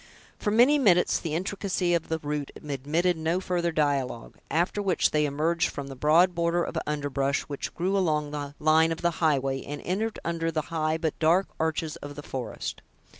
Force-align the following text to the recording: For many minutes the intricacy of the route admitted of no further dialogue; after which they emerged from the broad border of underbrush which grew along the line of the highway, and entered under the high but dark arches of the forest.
For 0.39 0.49
many 0.49 0.79
minutes 0.79 1.19
the 1.19 1.35
intricacy 1.35 1.93
of 1.93 2.07
the 2.09 2.17
route 2.17 2.49
admitted 2.55 3.17
of 3.17 3.17
no 3.21 3.39
further 3.39 3.71
dialogue; 3.71 4.39
after 4.49 4.81
which 4.81 5.11
they 5.11 5.27
emerged 5.27 5.69
from 5.69 5.89
the 5.89 5.95
broad 5.95 6.33
border 6.33 6.63
of 6.63 6.75
underbrush 6.87 7.41
which 7.43 7.75
grew 7.75 7.95
along 7.95 8.31
the 8.31 8.55
line 8.57 8.91
of 8.91 9.03
the 9.03 9.11
highway, 9.21 9.61
and 9.63 9.79
entered 9.83 10.17
under 10.25 10.49
the 10.51 10.61
high 10.73 10.97
but 10.97 11.19
dark 11.19 11.49
arches 11.59 11.97
of 11.97 12.15
the 12.15 12.23
forest. 12.23 12.81